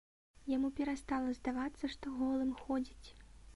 Яму 0.55 0.71
перастала 0.79 1.35
здавацца, 1.41 1.85
што 1.99 2.17
голым 2.17 2.51
ходзіць. 2.65 3.09